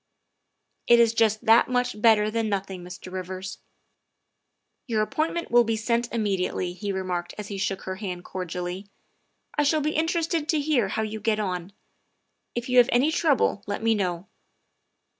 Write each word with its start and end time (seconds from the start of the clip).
''It 0.89 0.97
is 0.97 1.13
just 1.13 1.45
that 1.45 1.69
much 1.69 2.01
better 2.01 2.31
than 2.31 2.49
nothing, 2.49 2.83
Mr. 2.83 3.11
Rivers."" 3.13 3.59
Your 4.87 5.03
appointment 5.03 5.51
will 5.51 5.63
be 5.63 5.75
sent 5.75 6.11
immediately," 6.11 6.73
he 6.73 6.91
remarked 6.91 7.35
as 7.37 7.49
he 7.49 7.57
shook 7.59 7.83
her 7.83 7.97
hand 7.97 8.25
cordially." 8.25 8.87
I 9.59 9.63
shall 9.63 9.81
be 9.81 9.91
interested 9.91 10.49
to 10.49 10.59
hear 10.59 10.87
how 10.87 11.03
you 11.03 11.19
get 11.19 11.39
on. 11.39 11.71
If 12.55 12.67
you 12.67 12.79
have 12.79 12.89
any 12.91 13.11
trouble, 13.11 13.61
let 13.67 13.83
me 13.83 13.93
know. 13.93 14.27